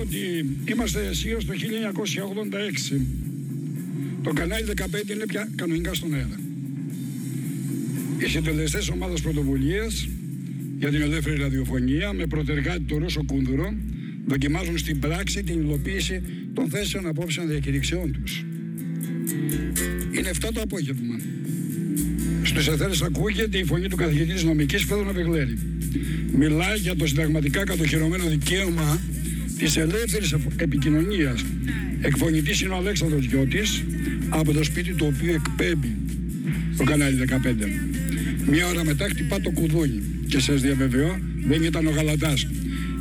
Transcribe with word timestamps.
ότι 0.00 0.46
είμαστε 0.64 1.06
αισίω 1.06 1.38
το 1.38 1.52
1986. 2.94 3.00
Το 4.22 4.32
κανάλι 4.32 4.64
15 4.76 5.10
είναι 5.10 5.26
πια 5.26 5.48
κανονικά 5.54 5.94
στον 5.94 6.14
αέρα. 6.14 6.38
Οι 8.18 8.28
συντελεστέ 8.28 8.78
ομάδα 8.92 9.14
πρωτοβουλία 9.22 9.86
για 10.78 10.90
την 10.90 11.00
ελεύθερη 11.00 11.36
ραδιοφωνία 11.40 12.12
με 12.12 12.26
προτεργάτη 12.26 12.80
το 12.80 12.98
Ρώσο 12.98 13.24
Κούνδουρο 13.24 13.74
δοκιμάζουν 14.26 14.78
στην 14.78 14.98
πράξη 14.98 15.42
την 15.42 15.60
υλοποίηση 15.60 16.22
των 16.54 16.68
θέσεων 16.68 17.06
απόψεων 17.06 17.48
διακηρυξιών 17.48 18.12
τους. 18.12 18.44
Είναι 20.18 20.30
7 20.40 20.48
το 20.54 20.60
απόγευμα. 20.60 21.20
Στους 22.42 22.68
εθέρες 22.68 23.02
ακούγεται 23.02 23.58
η 23.58 23.64
φωνή 23.64 23.88
του 23.88 23.96
καθηγητής 23.96 24.40
τη 24.40 24.46
νομικής 24.46 24.84
Φέδωνα 24.84 25.12
Βεγλέρη. 25.12 25.58
Μιλάει 26.36 26.78
για 26.78 26.96
το 26.96 27.06
συνταγματικά 27.06 27.64
κατοχυρωμένο 27.64 28.24
δικαίωμα 28.24 29.00
της 29.58 29.76
ελεύθερης 29.76 30.34
επικοινωνίας. 30.56 31.44
Εκφωνητής 32.00 32.60
είναι 32.60 32.74
ο 32.74 32.76
Αλέξανδρος 32.76 33.24
Γιώτης 33.24 33.84
από 34.28 34.52
το 34.52 34.64
σπίτι 34.64 34.92
του 34.92 35.12
οποίου 35.14 35.34
εκπέμπει 35.34 35.96
το 36.76 36.84
κανάλι 36.84 37.16
15. 37.16 37.68
Μία 38.50 38.66
ώρα 38.66 38.84
μετά 38.84 39.08
χτυπά 39.08 39.40
το 39.40 39.50
κουδούνι 39.50 40.02
και 40.28 40.40
σας 40.40 40.60
διαβεβαιώ 40.60 41.18
δεν 41.46 41.62
ήταν 41.62 41.86
ο 41.86 41.90
Γαλατάς. 41.90 42.46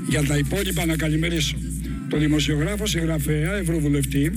Για 0.10 0.24
τα 0.24 0.38
υπόλοιπα 0.38 0.86
να 0.86 0.96
καλημερίσω 0.96 1.56
τον 2.10 2.20
δημοσιογράφο 2.20 2.86
συγγραφέα 2.86 3.54
Ευρωβουλευτή 3.54 4.32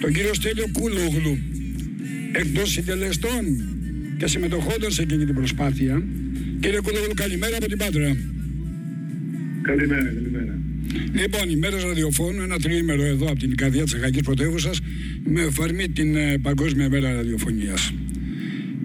τον 0.00 0.12
κύριο 0.12 0.34
Στέλιο 0.34 0.66
Κούλογλου 0.72 1.38
εκτός 2.32 2.70
συντελεστών 2.70 3.42
και 4.18 4.26
συμμετοχόντων 4.26 4.90
σε 4.90 5.02
εκείνη 5.02 5.24
την 5.24 5.34
προσπάθεια. 5.34 6.02
Κύριε 6.60 6.80
Κούλογλου 6.80 7.14
καλημέρα 7.14 7.56
από 7.56 7.68
την 7.68 7.78
Πάτρα. 7.78 8.16
Καλημέρα, 9.62 10.02
καλημέρα. 10.02 10.31
Λοιπόν, 11.12 11.50
οι 11.50 11.56
μέρε 11.56 11.76
ραδιοφώνου, 11.80 12.42
ένα 12.42 12.58
τριήμερο 12.58 13.02
εδώ 13.02 13.26
από 13.26 13.38
την 13.38 13.56
καρδιά 13.56 13.82
της 13.82 13.94
Αγγλικής 13.94 14.22
Πρωτεύουσας, 14.22 14.80
με 15.24 15.40
εφαρμή 15.40 15.88
την 15.88 16.16
ε, 16.16 16.38
Παγκόσμια 16.38 16.88
Μέρα 16.88 17.12
Ραδιοφωνίας. 17.12 17.92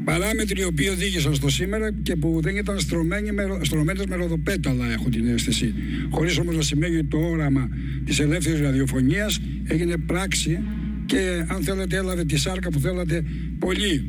Παράμετροι 0.04 0.62
οι 0.62 0.64
οποίοι 0.64 0.88
οδήγησαν 0.92 1.36
στο 1.36 1.50
σήμερα 1.50 1.94
και 2.04 2.16
που 2.16 2.40
δεν 2.42 2.56
ήταν 2.56 2.80
στρωμένοι 2.80 3.32
με, 3.32 3.44
στρωμένες 3.62 4.06
με 4.06 4.16
ροδοπέταλα, 4.16 4.92
έχω 4.92 5.10
την 5.10 5.28
αίσθηση. 5.28 5.74
Χωρίς 6.10 6.38
όμως 6.38 6.56
να 6.56 6.62
σημαίνει 6.62 7.04
το 7.04 7.18
όραμα 7.18 7.70
της 8.06 8.20
ελεύθερης 8.20 8.60
ραδιοφωνίας 8.60 9.40
έγινε 9.64 9.98
πράξη 9.98 10.60
και 11.06 11.46
αν 11.48 11.64
θέλετε 11.64 11.98
έλαβε 11.98 12.26
τη 12.26 12.38
σάρκα 12.38 12.70
που 12.70 12.80
θέλατε 12.80 13.24
πολύ 13.60 14.06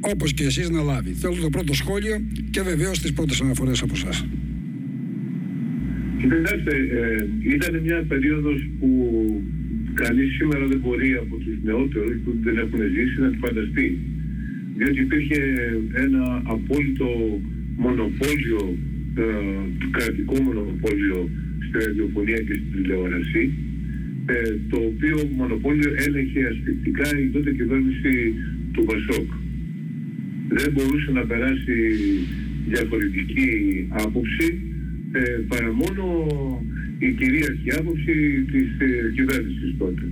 όπως 0.00 0.32
και 0.32 0.44
εσείς 0.44 0.70
να 0.70 0.82
λάβει. 0.82 1.12
Θέλω 1.12 1.34
το 1.34 1.50
πρώτο 1.50 1.74
σχόλιο 1.74 2.20
και 2.50 2.62
βεβαίως 2.62 2.98
τις 2.98 3.12
πρώτες 3.12 3.40
αναφορές 3.40 3.82
από 3.82 3.92
εσάς. 3.96 4.24
Κοιτάξτε, 6.20 6.74
ε, 7.00 7.26
ήταν 7.54 7.80
μια 7.82 8.04
περίοδος 8.08 8.68
που 8.78 8.90
κανείς 9.94 10.34
σήμερα 10.36 10.66
δεν 10.66 10.78
μπορεί 10.78 11.14
από 11.14 11.36
τους 11.36 11.56
νεότερους 11.62 12.16
που 12.24 12.30
δεν 12.42 12.56
έχουν 12.58 12.80
ζήσει 12.94 13.20
να 13.20 13.30
τη 13.30 13.36
φανταστεί. 13.36 13.98
Διότι 14.76 15.00
υπήρχε 15.00 15.40
ένα 15.94 16.42
απόλυτο 16.44 17.40
μονοπόλιο, 17.76 18.76
ε, 19.14 19.24
κρατικό 19.90 20.34
μονοπόλιο 20.42 21.30
στη 21.66 21.78
ραδιοφωνία 21.84 22.40
και 22.46 22.54
στην 22.54 22.72
τηλεόραση, 22.72 23.50
ε, 24.26 24.54
το 24.70 24.78
οποίο 24.90 25.16
μονοπόλιο 25.36 25.90
έλεγχε 26.06 26.40
ασφυκτικά 26.52 27.18
η 27.18 27.26
τότε 27.26 27.50
κυβέρνηση 27.52 28.34
του 28.72 28.84
Βασόκ. 28.90 29.28
Δεν 30.48 30.72
μπορούσε 30.72 31.10
να 31.12 31.22
περάσει 31.26 31.76
διαφορετική 32.68 33.50
άποψη 33.90 34.46
ε, 35.12 35.20
παρά 35.48 35.72
μόνο 35.72 36.04
η 36.98 37.10
κυρίαρχη 37.12 37.70
άποψη 37.78 38.14
της 38.52 38.68
ε, 38.78 39.12
κυβέρνησης 39.14 39.74
τότε. 39.78 40.02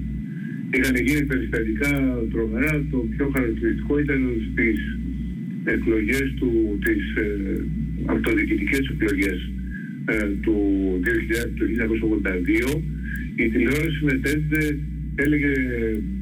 Είχαν 0.75 0.97
γίνει 1.07 1.25
περιστατικά 1.25 1.93
τρομερά, 2.33 2.85
το 2.91 2.99
πιο 3.17 3.31
χαρακτηριστικό 3.35 3.99
ήταν 3.99 4.21
στις 4.51 4.79
εκλογές 5.65 6.35
του, 6.39 6.79
τις 6.85 7.05
ε, 7.17 7.65
αυτοδιοικητικές 8.07 8.89
εκλογές 8.95 9.51
ε, 10.05 10.27
του, 10.43 10.57
1982 12.67 12.81
η 13.37 13.49
τηλεόραση 13.49 14.05
μετέδιδε 14.05 14.79
έλεγε 15.15 15.53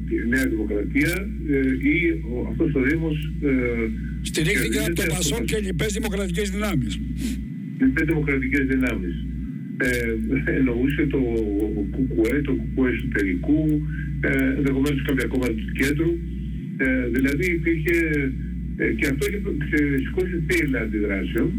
η 0.09 0.27
Νέα 0.27 0.47
Δημοκρατία 0.47 1.29
ε, 1.49 1.57
ή 1.89 2.23
ο, 2.31 2.47
αυτός 2.49 2.73
ο 2.75 2.81
Δήμος 2.81 3.31
ε, 3.41 3.51
Στηρίχθηκε 4.21 4.79
από 4.79 4.95
το 4.95 5.03
Πασόν 5.09 5.45
και 5.45 5.59
λοιπές 5.59 5.93
δημοκρατικές 5.93 6.49
δυνάμεις 6.49 6.99
λοιπές 7.79 8.05
δημοκρατικές 8.05 8.65
δυνάμεις. 8.65 9.15
Ε, 9.77 10.51
εννοούσε 10.57 11.05
το 11.05 11.19
κουκουέ, 11.91 12.41
το 12.41 12.53
κουκουέ 12.53 12.89
εσωτερικού, 12.89 13.81
ε, 14.19 14.53
ενδεχομένως 14.57 15.01
κάποια 15.01 15.27
κόμματα 15.27 15.53
του 15.53 15.71
κέντρου. 15.79 16.11
Ε, 16.77 17.07
δηλαδή 17.15 17.45
υπήρχε 17.51 17.97
ε, 18.77 18.91
και 18.97 19.07
αυτό 19.11 19.25
είχε 19.31 19.97
σηκώσει 20.03 20.35
πύλα 20.47 20.79
αντιδράσεων. 20.79 21.49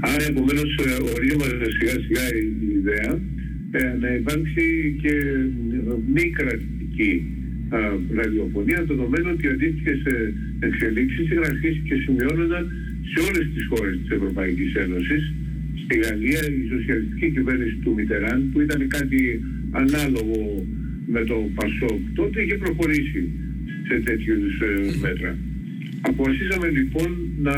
Άρα 0.00 0.24
επομένως 0.32 0.70
ε, 0.84 0.90
ορίμαζε 1.14 1.68
σιγά 1.76 1.96
σιγά 2.04 2.24
η, 2.40 2.44
η 2.68 2.72
ιδέα 2.78 3.12
ε, 3.70 3.96
να 4.00 4.08
υπάρξει 4.14 4.96
και 5.02 5.14
μη 6.14 6.24
κρατική 6.38 7.12
ραδιοφωνία, 8.14 8.84
δεδομένου 8.88 9.30
ότι 9.32 9.48
αντίστοιχες 9.48 10.00
εξελίξεις 10.60 11.30
είχαν 11.30 11.44
αρχίσει 11.44 11.80
και 11.88 11.94
σημειώνονταν 11.94 12.72
σε 13.12 13.18
όλες 13.28 13.46
τις 13.54 13.64
χώρες 13.70 13.98
της 14.02 14.10
Ευρωπαϊκής 14.10 14.74
Ένωσης. 14.74 15.22
Στη 15.84 15.98
Γαλλία 15.98 16.42
η 16.60 16.68
σοσιαλιστική 16.74 17.30
κυβέρνηση 17.30 17.76
του 17.82 17.92
Μιτεράν 17.96 18.50
που 18.52 18.60
ήταν 18.60 18.88
κάτι 18.88 19.20
ανάλογο 19.70 20.66
με 21.06 21.24
το 21.24 21.36
Πασόκ 21.54 22.00
τότε 22.14 22.42
είχε 22.42 22.56
προχωρήσει 22.56 23.22
σε 23.88 24.00
τέτοιους 24.04 24.60
ε, 24.60 24.98
μέτρα. 25.00 25.38
Αποφασίσαμε 26.00 26.68
λοιπόν 26.68 27.10
να 27.42 27.54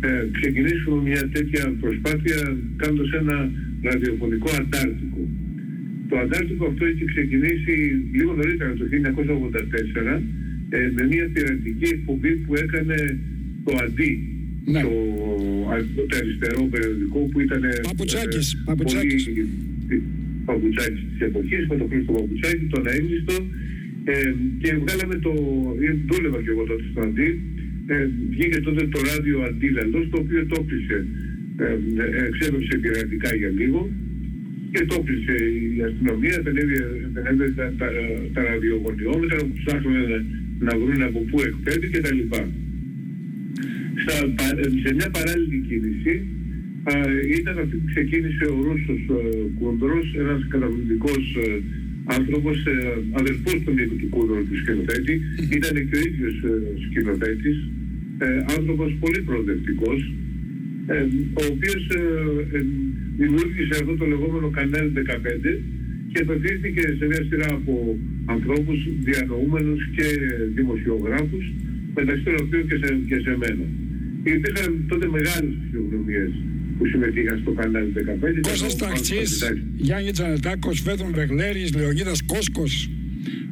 ε, 0.00 0.28
ξεκινήσουμε 0.32 1.02
μια 1.10 1.28
τέτοια 1.28 1.74
προσπάθεια 1.80 2.56
κάνοντας 2.76 3.10
ένα 3.12 3.50
ραδιοφωνικό 3.82 4.50
αντάρτικο. 4.60 5.28
Το 6.08 6.18
αντάρτικο 6.18 6.66
αυτό 6.66 6.84
έχει 6.84 7.04
ξεκινήσει 7.04 7.74
λίγο 8.12 8.34
νωρίτερα 8.34 8.72
το 8.72 8.84
1984 10.14 10.20
ε, 10.68 10.90
με 10.94 11.06
μια 11.06 11.30
πειρατική 11.32 11.84
εκπομπή 11.84 12.32
που 12.34 12.54
έκανε 12.54 13.18
το 13.64 13.76
αντί 13.84 14.33
ναι. 14.64 14.80
το, 14.82 14.94
το 16.08 16.16
αριστερό 16.20 16.62
περιοδικό 16.72 17.18
που 17.30 17.40
ήταν 17.40 17.62
Παπουτσάκης, 17.82 18.52
ε, 18.52 18.62
Παπουτσάκης. 18.64 19.24
Πολύ, 19.24 20.02
Παπουτσάκης 20.44 21.02
της 21.10 21.20
εποχής 21.28 21.66
με 21.68 21.76
τον 21.76 21.88
Χρήστο 21.90 22.12
Παπουτσάκη, 22.12 22.64
τον 22.74 22.84
αίμνηστο 22.86 23.36
ε, 24.04 24.32
και 24.62 24.70
βγάλαμε 24.82 25.16
το, 25.26 25.32
ε, 25.86 25.96
δούλευα 26.08 26.38
και 26.44 26.50
εγώ 26.54 26.64
τότε 26.64 26.84
στο 26.90 27.00
Αντί 27.00 27.28
ε, 27.86 28.08
βγήκε 28.30 28.60
τότε 28.60 28.82
το 28.94 29.00
ράδιο 29.10 29.36
Αντίλαλος 29.48 30.04
το 30.10 30.18
οποίο 30.22 30.46
το 30.46 30.56
έπλησε 30.60 31.06
ε, 31.56 31.64
ε, 31.64 32.26
εξέβευσε 32.28 32.78
πειρατικά 32.82 33.34
για 33.34 33.50
λίγο 33.58 33.90
και 34.72 34.84
το 34.84 34.94
έπλησε 35.00 35.36
η 35.76 35.82
αστυνομία, 35.88 36.36
δεν 36.44 36.56
έβγαινε 36.56 37.52
τα, 37.56 37.72
τα, 37.78 37.88
τα 38.34 38.42
ραδιογωνιόμετρα 38.42 39.36
που 39.36 39.52
ψάχνουν 39.64 39.94
να, 40.12 40.18
να 40.66 40.72
βρουν 40.78 41.02
από 41.02 41.20
πού 41.28 41.36
εκπέμπει 41.40 41.86
κτλ 41.86 42.18
στα, 42.26 42.48
σε 44.82 44.94
μια 44.94 45.10
παράλληλη 45.16 45.58
κίνηση 45.68 46.14
α, 46.90 46.92
ήταν 47.38 47.54
αυτή 47.58 47.76
που 47.76 47.88
ξεκίνησε 47.94 48.44
ο 48.54 48.56
Ρώσος 48.66 49.02
Κούντρος, 49.58 50.06
ένας 50.22 50.40
καταπληκτικός 50.48 51.24
άνθρωπος, 52.04 52.56
ε, 52.66 52.76
αδερφός 53.20 53.58
του 53.64 53.72
Νίκου 53.76 53.96
του 53.96 54.08
Κούντρου 54.08 54.48
του 54.48 54.56
σκηνοθέτη, 54.56 55.14
ήταν 55.58 55.74
και 55.88 55.96
ο 55.98 56.02
ίδιος 56.08 56.34
ε, 56.42 56.50
σκηνοθέτης, 56.84 57.58
ε, 58.18 58.26
άνθρωπος 58.56 58.96
πολύ 59.00 59.20
προοδευτικός, 59.28 60.00
ε, 60.86 61.06
ο 61.40 61.42
οποίος 61.52 61.82
ε, 61.88 62.60
δημιούργησε 63.16 63.74
αυτό 63.80 63.94
το 63.96 64.06
λεγόμενο 64.12 64.48
κανάλι 64.50 64.92
15 64.96 65.52
και 66.12 66.20
απευθύνθηκε 66.20 66.82
σε 66.98 67.04
μια 67.06 67.22
σειρά 67.28 67.48
από 67.50 67.98
ανθρώπους 68.24 68.78
διανοούμενους 69.04 69.80
και 69.96 70.06
δημοσιογράφους 70.54 71.44
μεταξύ 71.94 72.22
των 72.22 72.34
οποίων 72.42 72.66
και 72.68 72.76
σε, 72.82 72.88
και 73.08 73.18
σε 73.24 73.36
μένα. 73.42 73.66
Υπήρχαν 74.24 74.84
τότε 74.88 75.06
μεγάλες 75.08 75.52
φυσιογνωμίες 75.62 76.30
που 76.78 76.86
συμμετείχαν 76.86 77.38
στο 77.42 77.50
κανάλι 77.50 77.92
15. 77.92 78.40
Κώστας 78.48 78.76
Ταξής, 78.76 79.52
Γιάννη 79.76 80.10
Τζανετάκος, 80.10 80.80
Φέδων 80.80 81.12
Βεγλέρης, 81.14 81.74
Λεωνίδας 81.74 82.22
Κόσκος, 82.22 82.90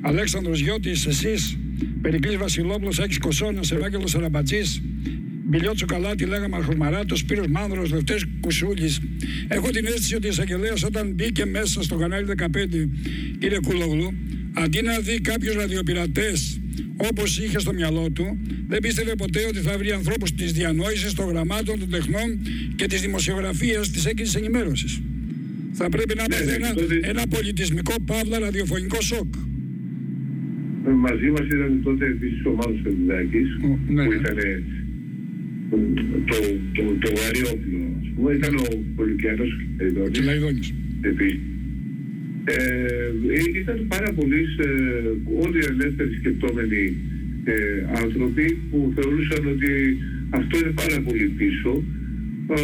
Αλέξανδρος 0.01 0.61
Γιώτης, 0.61 1.07
εσείς, 1.07 1.59
Περικλής 2.03 2.37
Βασιλόπουλος, 2.37 2.99
Άκης 2.99 3.19
Κοσώνας, 3.19 3.73
Ευάγγελος 3.73 4.15
Αραμπατζής, 4.15 4.83
Μπιλιό 5.47 5.73
Τσοκαλάτη, 5.75 6.25
Λέγα 6.25 6.49
Αρχομαράτο, 6.51 7.17
Σπύρος 7.17 7.47
Μάνδρος, 7.47 7.91
Δευτέ 7.91 8.15
Κουσούλης. 8.41 9.01
Έχω 9.49 9.71
την 9.71 9.87
αίσθηση 9.87 10.15
ότι 10.15 10.27
ο 10.27 10.31
εισαγγελέα 10.31 10.75
όταν 10.85 11.13
μπήκε 11.15 11.45
μέσα 11.45 11.83
στο 11.83 11.97
κανάλι 11.97 12.27
15, 12.27 12.91
κύριε 13.39 13.59
Κουλόγλου, 13.67 14.15
αντί 14.53 14.83
να 14.83 14.99
δει 14.99 15.21
κάποιους 15.21 15.55
ραδιοπειρατές 15.55 16.62
όπως 17.10 17.38
είχε 17.38 17.58
στο 17.58 17.72
μυαλό 17.72 18.10
του, 18.10 18.38
δεν 18.69 18.78
πίστευε 18.81 19.14
ποτέ 19.14 19.40
ότι 19.49 19.58
θα 19.58 19.78
βρει 19.78 19.90
ανθρώπους 19.93 20.34
της 20.34 20.52
διανόησης, 20.52 21.12
των 21.14 21.26
γραμμάτων, 21.28 21.78
των 21.78 21.90
τεχνών 21.90 22.28
και 22.76 22.87
της 22.87 23.00
δημοσιογραφίας 23.00 23.90
της 23.90 24.04
έγκρισης 24.06 24.34
ενημέρωσης. 24.34 25.00
Θα 25.72 25.88
πρέπει 25.88 26.14
να 26.16 26.22
Ναι, 26.28 26.34
είμαστε 26.37 26.58
ναι, 26.58 26.64
ένα, 26.66 26.75
τότε- 26.75 27.00
ένα 27.08 27.22
πολιτισμικό 27.26 27.94
παύλα 28.06 28.38
ραδιοφωνικό 28.38 29.00
σοκ. 29.00 29.34
Μαζί 31.06 31.28
μας 31.31 31.46
ήταν 31.56 31.81
τότε 31.84 32.04
επίσης 32.06 32.44
ο 32.44 32.50
Μάνος 32.50 32.81
Φερδάκης, 32.82 33.49
Ο, 33.64 33.78
ναι, 33.93 34.04
που 34.04 34.10
ναι. 34.10 34.14
ήταν 34.20 34.37
ε, 34.38 34.62
το, 36.31 36.37
το, 36.76 36.82
το 37.04 37.10
βαρύ 37.20 37.43
όπλο. 37.52 37.78
Ας 38.02 38.08
πούμε, 38.16 38.32
ήταν 38.34 38.54
ο 38.56 38.64
Πολυκιανός 38.96 39.50
Ο 39.52 39.75
Καϊδόνης, 39.78 40.19
Κυλαϊδόνης. 40.19 40.72
επίσης. 41.00 41.38
Ε, 42.44 42.55
ε, 42.55 43.59
ήταν 43.61 43.87
πάρα 43.89 44.12
πολλοί 44.12 44.43
ε, 44.59 44.69
όλοι 45.44 45.59
οι 45.59 45.69
ελεύθεροι 45.71 46.15
σκεπτόμενοι 46.15 46.97
ε, 47.44 47.55
άνθρωποι 48.03 48.59
που 48.71 48.93
θεωρούσαν 48.97 49.47
ότι 49.55 49.73
αυτό 50.31 50.59
είναι 50.59 50.75
πάρα 50.83 50.99
πολύ 51.06 51.27
πίσω 51.39 51.73
ε, 52.56 52.62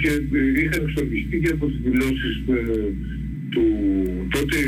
και 0.00 0.12
ε, 0.38 0.60
είχαν 0.60 0.80
εξοργιστεί 0.86 1.36
και 1.42 1.52
από 1.56 1.66
τις 1.66 1.80
δηλώσεις 1.86 2.34
ε, 2.56 2.60
του 3.52 3.64
τότε, 4.34 4.58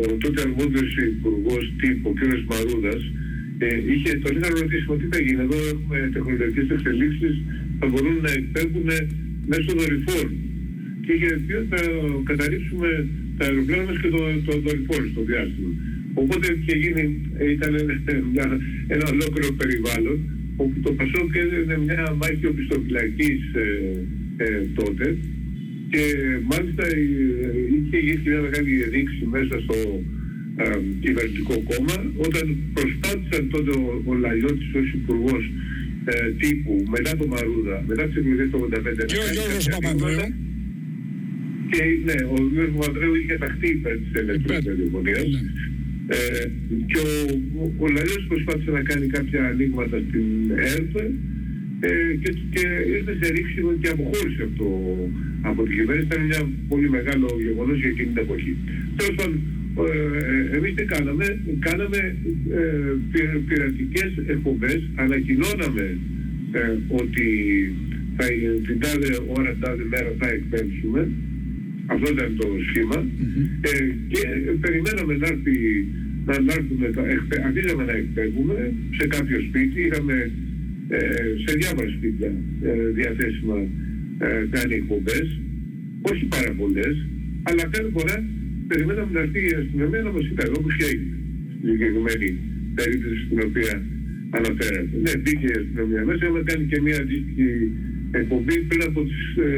ο 0.00 0.02
τότε 0.22 0.40
αρμόδιος 0.46 0.90
υπουργός 1.12 1.72
τύπου, 1.80 2.08
ο 2.10 2.14
κ. 2.18 2.20
Μαρούδας, 2.50 3.02
ε, 3.58 3.66
είχε, 3.92 4.10
τον 4.22 4.36
είχαν 4.36 4.52
ρωτήσει 4.60 4.86
«Μα 4.88 4.96
τι 4.96 5.06
θα 5.12 5.20
γίνει, 5.24 5.42
εδώ 5.46 5.58
έχουμε 5.72 5.96
τεχνολογικές 6.12 6.68
εξελίξεις, 6.76 7.34
θα 7.78 7.86
μπορούν 7.86 8.16
να 8.26 8.30
εκπέμπουν 8.38 8.88
μέσω 9.50 9.70
δορυφόρων 9.78 10.32
και 11.02 11.12
είχε 11.12 11.30
πει 11.46 11.52
ότι 11.60 11.68
θα 11.74 11.82
καταλήψουμε 12.30 12.88
τα 13.40 13.46
αεροπλάνα 13.46 13.84
μας 13.88 13.98
και 14.02 14.10
το, 14.14 14.20
το 14.46 14.52
δορυφόρο 14.64 15.06
στο 15.12 15.22
διάστημα. 15.30 15.72
Οπότε 16.22 16.46
και 16.66 16.74
γίνει, 16.82 17.04
ε, 17.42 17.50
ήταν 17.56 17.72
ένα, 18.14 18.46
ένα 18.94 19.04
ολόκληρο 19.14 19.50
περιβάλλον 19.60 20.18
όπου 20.62 20.76
το 20.86 20.90
Πασόκ 20.98 21.30
έδινε 21.42 21.76
μια 21.86 22.02
μάχη 22.20 22.46
οπισθοφυλακής 22.52 23.42
ε, 23.54 23.66
ε, 24.44 24.46
τότε 24.78 25.06
και 25.92 26.04
μάλιστα 26.50 26.84
ε, 26.86 27.00
είχε 27.76 27.98
γίνει 28.06 28.22
μια 28.30 28.40
μεγάλη 28.46 28.72
ρήξη 28.94 29.24
μέσα 29.36 29.54
στο 29.64 29.76
ε, 30.62 30.64
κυβερνητικό 31.04 31.54
κόμμα 31.70 31.96
όταν 32.26 32.44
προσπάθησαν 32.76 33.42
τότε 33.54 33.70
ο, 33.80 34.02
ο 34.10 34.12
Λαϊώτης 34.14 34.70
ως 34.80 34.88
υπουργός 34.98 35.42
ε, 36.04 36.30
τύπου 36.40 36.72
μετά 36.94 37.16
το 37.16 37.26
Μαρούδα, 37.32 37.76
μετά 37.86 38.02
τις 38.06 38.16
εκλογές 38.16 38.48
του 38.50 38.58
85 38.58 38.82
να 38.96 39.04
Και 39.04 39.18
ο 39.18 39.24
κάνει 39.24 39.36
Γιώργος 39.36 39.66
κάποια 39.68 39.90
Παπανδρέου. 39.90 40.48
Βήματα. 41.70 41.76
Και 41.76 41.82
ναι, 42.08 42.18
ο 42.34 42.36
Γιώργος 42.52 42.74
Παπανδρέου 42.78 43.14
είχε 43.14 43.34
ταχθεί 43.44 43.68
υπέρ 43.68 43.96
της 44.02 44.12
ελεύθερης 44.20 44.60
Υπέρ. 44.62 44.74
διαφωνίας. 44.74 45.24
Ναι. 45.34 45.40
Ε, 46.16 46.50
και 46.90 46.98
ο, 47.06 47.10
ο, 47.60 47.62
ο 47.82 47.86
Λαϊός 47.94 48.24
προσπάθησε 48.28 48.70
να 48.70 48.82
κάνει 48.90 49.06
κάποια 49.06 49.40
ανοίγματα 49.50 49.96
στην 50.08 50.26
ΕΡΤ 50.72 50.94
ε, 51.80 52.14
και, 52.22 52.30
και 52.54 52.64
ήρθε 52.96 53.12
σε 53.20 53.32
ρήξη 53.32 53.60
και 53.82 53.88
αποχώρησε 53.88 54.42
από, 54.42 54.54
το, 54.62 54.68
από 55.50 55.62
την 55.66 55.74
κυβέρνηση. 55.76 56.06
Ήταν 56.10 56.22
μια 56.30 56.42
πολύ 56.68 56.88
μεγάλο 56.96 57.26
γεγονός 57.46 57.78
για 57.80 57.88
εκείνη 57.88 58.08
την 58.12 58.22
εποχή. 58.26 58.52
Τέλος 58.96 59.14
πάντων, 59.18 59.40
ε, 59.90 60.56
εμείς 60.56 60.72
τι 60.74 60.84
κάναμε, 60.94 61.26
κάναμε 61.68 62.00
ε, 62.58 62.92
πυ- 63.12 63.38
πειρατικές 63.48 64.10
εκπομπές, 64.34 64.80
ανακοινώναμε 64.94 65.86
ε, 66.52 66.60
ότι 67.00 67.26
θα, 68.16 68.24
την 68.66 68.76
τάδε 68.80 69.10
ώρα, 69.36 69.50
την 69.50 69.60
τάδε 69.60 69.84
μέρα 69.90 70.10
θα 70.20 70.28
εκπέμψουμε. 70.36 71.08
Αυτό 71.92 72.06
ήταν 72.14 72.30
το 72.40 72.46
σχημα 72.68 72.98
Ε, 73.70 73.72
και 74.12 74.20
περιμέναμε 74.64 75.12
να 75.22 75.26
έρθει 75.32 75.54
να, 76.26 76.34
να 76.46 76.52
έρθουμε, 76.58 76.86
τα- 76.96 77.08
εκπε- 77.14 77.42
αρχίζαμε 77.48 77.84
να 77.90 77.94
εκπέμπουμε 78.02 78.56
σε 78.98 79.04
κάποιο 79.14 79.38
σπίτι, 79.48 79.78
είχαμε 79.86 80.16
ε, 80.96 80.98
σε 81.44 81.50
διάφορα 81.60 81.88
σπίτια 81.96 82.30
ε, 82.68 82.72
διαθέσιμα 82.98 83.56
ε, 84.24 84.28
κάνει 84.54 84.74
εκπομπές, 84.80 85.26
όχι 86.10 86.24
πάρα 86.34 86.52
πολλές, 86.60 86.94
αλλά 87.48 87.62
κάθε 87.74 87.90
φορά 87.96 88.16
περιμέναμε 88.70 89.10
να 89.16 89.20
έρθει 89.24 89.40
η 89.50 89.54
αστυνομία 89.62 90.02
να 90.08 90.12
μας 90.16 90.24
είπε 90.30 90.42
εδώ 90.48 90.58
που 90.64 90.70
έγινε, 90.90 91.14
στη 91.58 91.66
συγκεκριμένη 91.70 92.28
περίπτωση 92.78 93.18
στην 93.26 93.38
οποία 93.48 93.74
αναφέρατε. 94.38 94.88
Ναι, 95.04 95.12
μπήκε 95.22 95.46
η 95.54 95.56
αστυνομία 95.62 96.02
μέσα, 96.08 96.22
έχουμε 96.26 96.42
κάνει 96.50 96.64
και 96.70 96.78
μια 96.86 96.96
αντίστοιχη 97.04 97.48
εκπομπή 98.20 98.56
πριν 98.68 98.82
από 98.88 99.00
τις 99.08 99.20
ε, 99.46 99.48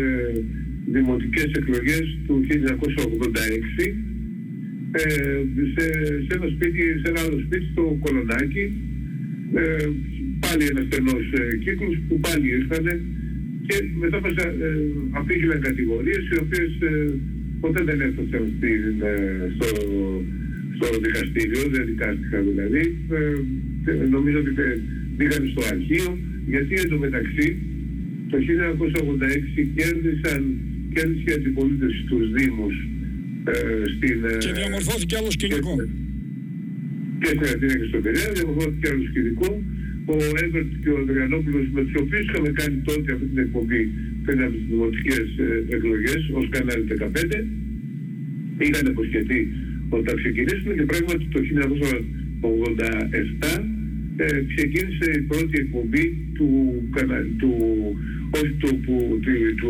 δημοτικές 0.94 1.50
εκλογές 1.60 2.04
του 2.26 2.34
1986 2.48 3.94
ε, 4.92 5.02
σε, 5.74 5.84
σε 6.26 6.32
ένα 6.36 6.48
σπίτι, 6.54 6.82
σε 7.02 7.08
ένα 7.10 7.20
άλλο 7.24 7.38
σπίτι 7.44 7.66
στο 7.72 7.98
Κολονάκι 8.02 8.64
ε, 9.54 9.86
πάλι 10.44 10.64
ένα 10.72 10.82
στενός 10.88 11.24
ε, 11.40 11.56
κύκλος 11.64 11.96
που 12.08 12.20
πάλι 12.26 12.46
ήρθανε 12.58 12.94
και 13.66 13.76
μετά 14.02 14.20
μας 14.20 14.34
ε, 14.36 14.50
απήγγειλαν 15.10 15.60
κατηγορίες 15.60 16.22
οι 16.30 16.38
οποίες 16.44 16.72
ε, 16.80 17.14
ποτέ 17.60 17.80
δεν 17.88 18.00
έφτασαν 18.00 18.44
στην, 18.56 18.82
ε, 19.10 19.14
στο, 19.56 19.68
στο 20.76 20.86
δικαστήριο, 21.06 21.62
δεν 21.74 21.84
δικάστηκαν 21.86 22.42
δηλαδή. 22.50 22.82
Ε, 23.10 23.20
ε, 23.90 24.06
νομίζω 24.16 24.38
ότι 24.38 24.52
ε, 24.66 24.80
πήγαν 25.16 25.42
στο 25.52 25.62
αρχείο 25.74 26.08
γιατί 26.52 26.74
εντωμεταξύ 26.84 27.48
το 28.30 28.36
1986 29.58 29.66
κέρδισαν 29.76 30.42
κέρδισε 30.94 31.28
η 31.30 31.34
αντιπολίτευση 31.38 31.98
στους 32.06 32.24
Δήμους 32.36 32.74
ε, 33.52 33.54
στην, 33.94 34.16
ε, 34.30 34.36
Και 34.44 34.52
διαμορφώθηκε 34.60 35.14
άλλος 35.20 35.32
σκηνικό. 35.38 35.74
και 37.22 37.26
στην 37.34 37.46
Αθήνα 37.54 37.74
και 37.80 37.86
στο 37.90 37.98
Πειραιά, 38.04 38.28
διαμορφώθηκε 38.36 38.86
άλλος 38.92 39.06
σκηνικό. 39.10 39.50
Ο 40.14 40.16
Εύερτ 40.44 40.70
και 40.82 40.90
ο 40.94 40.96
Αδριανόπουλος 41.02 41.66
με 41.76 41.80
τους 41.84 41.96
οποίους 42.02 42.24
είχαμε 42.28 42.50
κάνει 42.60 42.76
τότε 42.88 43.08
αυτή 43.14 43.26
την 43.32 43.38
εκπομπή 43.46 43.82
πριν 44.24 44.38
από 44.44 44.52
τις 44.56 44.66
δημοτικές 44.72 45.26
ε, 45.46 45.74
εκλογές 45.76 46.20
ως 46.38 46.44
κανάλι 46.54 46.84
15 46.88 47.38
είχαν 48.64 48.84
υποσχεθεί 48.92 49.40
ότι 49.94 50.04
θα 50.08 50.14
ξεκινήσουν 50.22 50.70
και 50.78 50.86
πράγματι 50.92 51.24
το 51.34 51.40
1987 52.40 53.64
ε, 54.16 54.26
ξεκίνησε 54.54 55.06
η 55.20 55.20
πρώτη 55.30 55.54
εκπομπή 55.64 56.04
του, 56.36 56.48
κανα- 56.96 57.26
του, 57.40 57.52
όχι 58.38 58.52
του, 58.60 58.70
που, 58.84 59.18
του, 59.22 59.32
του 59.58 59.66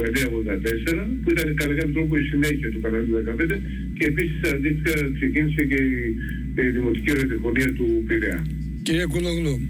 984 0.94 1.06
που 1.23 1.31
ήταν 1.31 1.55
κατά 1.55 1.75
κάποιο 1.75 1.93
τρόπο 1.93 2.17
η 2.17 2.23
συνέχεια 2.23 2.70
του 2.70 2.81
καναλιού 2.81 3.17
15 3.26 3.59
και 3.99 4.05
επίσης 4.06 4.53
αντίστοιχα 4.55 4.94
ξεκίνησε 5.19 5.62
και 5.64 5.81
η, 5.82 6.17
η 6.67 6.70
δημοτική 6.70 7.12
ραδιοφωνία 7.12 7.73
του 7.73 8.05
Πειραιά. 8.06 8.47
Κύριε 8.82 9.06
Κουλογλού, 9.06 9.61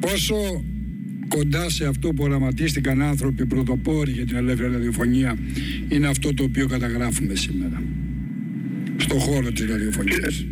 πόσο 0.00 0.64
κοντά 1.28 1.70
σε 1.70 1.86
αυτό 1.86 2.08
που 2.12 2.22
οραματίστηκαν 2.24 3.02
άνθρωποι 3.02 3.46
πρωτοπόροι 3.46 4.10
για 4.10 4.26
την 4.26 4.36
ελεύθερη 4.36 4.72
ραδιοφωνία 4.72 5.38
είναι 5.88 6.06
αυτό 6.06 6.34
το 6.34 6.42
οποίο 6.42 6.66
καταγράφουμε 6.66 7.34
σήμερα 7.34 7.82
στον 8.96 9.18
χώρο 9.18 9.52
της 9.52 9.66
ραδιοφωνίας; 9.66 10.46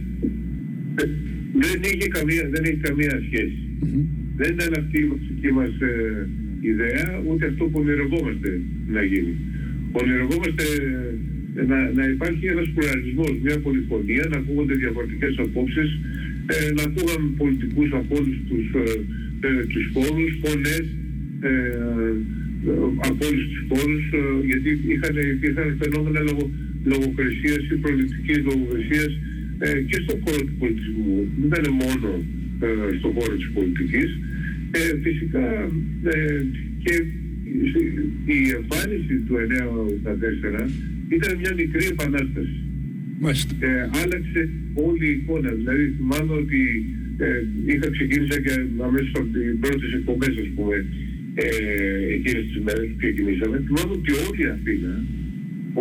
Ε, 0.94 1.04
δεν 1.54 1.80
είχε 1.82 2.08
καμία, 2.08 2.48
δεν 2.50 2.64
έχει 2.64 2.76
καμία 2.76 3.22
σχέση. 3.26 3.58
Δεν 4.36 4.52
ήταν 4.52 4.72
αυτή 4.78 4.98
η 4.98 5.04
βασική 5.04 5.52
μας 5.52 5.68
ε, 5.80 6.28
ιδέα, 6.70 7.06
ούτε 7.28 7.42
αυτό 7.50 7.64
που 7.64 7.78
ονειρευόμαστε 7.82 8.50
να 8.94 9.02
γίνει. 9.10 9.34
Ονειρευόμαστε 10.00 10.64
ε, 11.58 11.62
να, 11.70 11.78
να 11.98 12.04
υπάρχει 12.14 12.44
ένας 12.54 12.68
πλουραλισμός, 12.74 13.32
μια 13.44 13.56
πολυφωνία, 13.66 14.24
να 14.30 14.36
ακούγονται 14.40 14.74
διαφορετικές 14.82 15.34
απόψεις, 15.38 15.90
ε, 16.54 16.72
να 16.76 16.82
ακούγαμε 16.88 17.28
πολιτικούς 17.40 17.88
από 18.00 18.12
όλους 18.18 18.38
τους, 18.48 18.66
ε, 18.82 19.46
ε, 19.46 19.64
τους 19.72 19.84
φόρους, 19.92 20.32
φωνές, 20.42 20.84
ε, 21.40 21.52
ε, 22.68 22.74
από 23.08 23.20
όλους 23.28 23.44
τους 23.50 23.62
φόρους, 23.68 24.04
ε, 24.20 24.46
γιατί 24.50 24.68
είχαν, 24.92 25.14
υπήρχαν 25.36 25.68
φαινόμενα 25.82 26.20
λογο, 26.28 26.44
λογοκρισίας 26.92 27.62
ή 27.72 27.74
προληπτικής 27.84 28.38
λογοκρισίας 28.48 29.12
ε, 29.58 29.80
και 29.88 29.98
στον 30.04 30.16
χώρο 30.24 30.42
του 30.46 30.56
πολιτισμού. 30.58 31.16
Δεν 31.38 31.46
ήταν 31.50 31.66
μόνο 31.82 32.10
ε, 32.66 32.96
στον 32.98 33.12
χώρο 33.16 33.34
της 33.40 33.50
πολιτικής. 33.56 34.10
Ε, 34.76 34.98
φυσικά 35.02 35.46
ε, 36.02 36.44
και 36.84 36.94
η 38.24 38.38
εμφάνιση 38.58 39.14
του 39.26 39.34
984 40.56 40.68
ήταν 41.08 41.38
μια 41.38 41.52
μικρή 41.54 41.86
επανάσταση. 41.86 42.56
Μάλιστα. 43.20 43.54
Ε, 43.66 43.90
άλλαξε 44.02 44.40
όλη 44.74 45.06
η 45.08 45.10
εικόνα. 45.10 45.50
Δηλαδή 45.50 45.94
θυμάμαι 45.96 46.34
ότι 46.42 46.60
ε, 47.18 47.26
είχα 47.66 47.90
ξεκίνησα 47.90 48.40
και 48.40 48.54
αμέσως 48.88 49.12
από 49.14 49.28
τις 49.34 49.56
πρώτες 49.60 49.92
εκπομπές, 49.98 50.34
ας 50.44 50.50
πούμε, 50.54 50.76
ε, 51.34 51.46
εκείνες 52.16 52.44
τις 52.50 52.60
μέρες 52.66 52.86
που 52.88 52.96
ξεκινήσαμε. 53.02 53.56
Θυμάμαι 53.66 53.92
ότι 53.98 54.12
όλη 54.26 54.42
η 54.46 54.50
Αθήνα, 54.56 54.92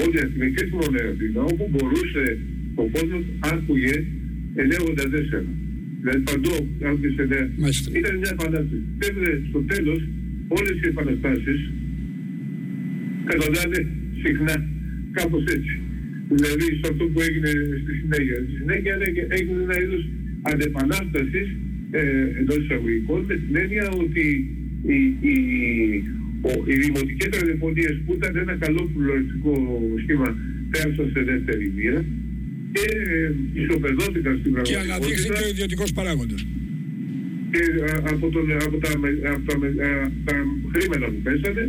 όλη 0.02 0.16
η 0.20 0.24
Αθήνα 0.26 0.48
και 0.56 0.64
μόνο 0.72 0.96
η 1.04 1.08
Αθήνα, 1.14 1.42
όπου 1.52 1.64
μπορούσε 1.72 2.24
ο 2.76 2.84
κόσμος 2.96 3.24
άκουγε 3.40 3.96
984. 4.56 5.63
Δηλαδή 6.04 6.22
παντού 6.32 6.54
άκουγε 6.88 7.10
σε 7.18 7.24
νέα. 7.32 7.46
Μάλιστα. 7.64 7.88
Ήταν 8.00 8.14
μια 8.22 8.32
επανάσταση. 8.38 8.82
Βέβαια, 9.04 9.34
στο 9.50 9.60
τέλος, 9.72 10.02
όλες 10.58 10.76
οι 10.82 10.88
επαναστάσεις 10.94 11.60
καταντάνε 13.30 13.80
συχνά 14.24 14.56
κάπως 15.18 15.44
έτσι. 15.56 15.74
Δηλαδή 16.40 16.66
σε 16.80 16.88
αυτό 16.92 17.04
που 17.12 17.20
έγινε 17.28 17.50
στη 17.84 17.92
συνέχεια. 18.02 18.36
Στη 18.46 18.54
συνέχεια 18.60 18.94
έγινε- 19.08 19.28
έγινε 19.38 19.60
ένα 19.68 19.78
είδος 19.84 20.04
ανεπανάστασης 20.52 21.48
ε, 21.92 22.02
εντός 22.40 22.58
εισαγωγικών 22.64 23.20
με 23.30 23.36
την 23.44 23.56
έννοια 23.64 23.86
ότι 24.04 24.26
η, 24.96 25.00
η, 25.32 25.36
ο- 26.50 26.64
οι 26.70 26.76
δημοτικές 26.86 27.30
ραδιοφωνίες 27.40 27.96
που 28.06 28.12
ήταν 28.20 28.32
ένα 28.44 28.54
καλό 28.64 28.82
πλουραλιστικό 28.94 29.54
σχήμα 30.02 30.30
πέρασαν 30.72 31.08
σε 31.14 31.22
δεύτερη 31.32 31.72
μοίρα 31.76 32.02
και 32.76 32.86
ε, 33.18 33.62
ισοπεδώθηκαν 33.62 34.34
στην 34.40 34.50
Και 34.52 34.56
πραγματικότητα 34.56 34.82
αναδείχθηκε 34.88 35.42
ο 35.48 35.50
ιδιωτικός 35.54 35.90
παράγοντας. 35.98 36.42
και 37.54 37.62
α, 37.90 37.94
από, 38.14 38.26
τον, 38.36 38.46
από, 38.68 38.78
τα, 38.86 38.92
με- 39.02 39.20
από 39.36 39.44
τα, 39.50 39.56
με- 39.62 39.76
α, 39.88 39.92
τα 40.28 40.36
χρήματα 40.74 41.06
που 41.12 41.20
πέσανε 41.26 41.64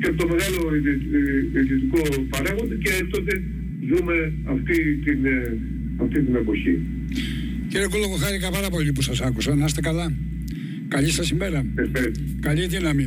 και 0.00 0.08
από 0.10 0.18
το 0.22 0.26
μεγάλο 0.32 0.58
ιδι- 0.78 1.06
ε, 1.54 1.58
ιδιωτικό 1.60 2.00
παράγοντα 2.34 2.74
και 2.84 2.92
τότε 3.14 3.32
ζούμε 3.90 4.16
αυτή 4.54 4.76
την, 5.04 5.18
ε, 5.24 5.56
αυτή 6.04 6.18
την 6.26 6.34
εποχή. 6.34 6.74
Κύριε 7.68 7.86
Κούλογο, 7.92 8.14
χάρηκα 8.16 8.50
πάρα 8.50 8.68
πολύ 8.70 8.92
που 8.92 9.02
σας 9.02 9.20
άκουσα. 9.20 9.54
Να 9.54 9.64
είστε 9.64 9.80
καλά. 9.80 10.06
Καλή 10.88 11.10
σας 11.10 11.30
ημέρα. 11.30 11.66
Ευχαριστώ. 11.74 12.22
Καλή 12.40 12.66
δύναμη. 12.66 13.06